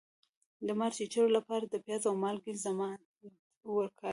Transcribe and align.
د 0.65 0.69
مار 0.79 0.91
د 0.93 0.97
چیچلو 0.97 1.35
لپاره 1.37 1.65
د 1.67 1.75
پیاز 1.85 2.03
او 2.09 2.15
مالګې 2.23 2.53
ضماد 2.65 2.99
وکاروئ 3.75 4.09